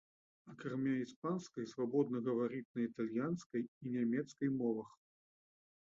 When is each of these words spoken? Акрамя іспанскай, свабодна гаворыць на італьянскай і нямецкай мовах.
Акрамя 0.51 0.93
іспанскай, 1.01 1.67
свабодна 1.75 2.17
гаворыць 2.29 2.71
на 2.79 2.85
італьянскай 2.89 3.63
і 3.67 3.85
нямецкай 3.97 4.49
мовах. 4.59 4.89